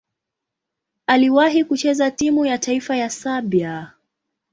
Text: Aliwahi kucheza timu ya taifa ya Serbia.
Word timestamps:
Aliwahi 1.07 1.63
kucheza 1.63 2.11
timu 2.11 2.45
ya 2.45 2.57
taifa 2.57 2.95
ya 2.95 3.09
Serbia. 3.09 3.93